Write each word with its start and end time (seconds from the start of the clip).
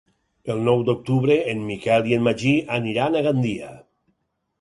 El 0.51 0.59
nou 0.67 0.79
d'octubre 0.85 1.35
en 1.51 1.61
Miquel 1.67 2.09
i 2.11 2.15
en 2.17 2.23
Magí 2.29 2.53
aniran 2.79 3.19
a 3.19 3.23
Gandia. 3.29 3.71